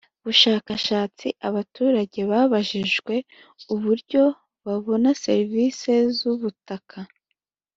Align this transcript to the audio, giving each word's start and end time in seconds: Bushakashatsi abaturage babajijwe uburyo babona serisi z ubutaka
Bushakashatsi 0.23 1.27
abaturage 1.47 2.19
babajijwe 2.31 3.15
uburyo 3.73 4.23
babona 4.65 5.09
serisi 5.23 5.93
z 6.17 6.19
ubutaka 6.33 6.97